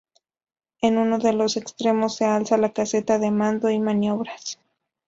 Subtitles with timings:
[0.81, 4.57] En uno de los extremos se alza la caseta de mando y maniobras.